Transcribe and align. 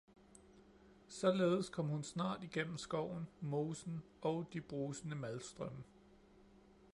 Således 1.07 1.69
kom 1.69 1.85
hun 1.87 2.03
snart 2.03 2.43
igennem 2.43 2.77
skoven, 2.77 3.27
mosen 3.41 4.03
og 4.21 4.47
de 4.53 4.61
brusende 4.61 5.15
malstrømme. 5.15 5.83